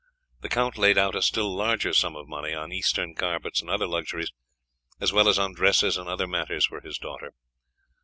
The 0.39 0.49
count 0.49 0.79
laid 0.79 0.97
out 0.97 1.13
a 1.15 1.21
still 1.21 1.53
larger 1.55 1.93
sum 1.93 2.15
of 2.15 2.27
money 2.27 2.55
on 2.55 2.71
Eastern 2.71 3.13
carpets 3.13 3.61
and 3.61 3.69
other 3.69 3.85
luxuries, 3.85 4.31
as 4.99 5.13
well 5.13 5.29
as 5.29 5.37
on 5.37 5.53
dresses 5.53 5.95
and 5.95 6.09
other 6.09 6.25
matters 6.25 6.65
for 6.65 6.81
his 6.81 6.97
daughter. 6.97 7.33